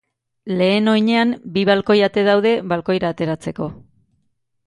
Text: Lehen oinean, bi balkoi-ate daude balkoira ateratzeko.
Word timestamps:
Lehen 0.61 0.87
oinean, 0.93 1.33
bi 1.57 1.65
balkoi-ate 1.69 2.25
daude 2.29 2.55
balkoira 2.73 3.11
ateratzeko. 3.17 3.67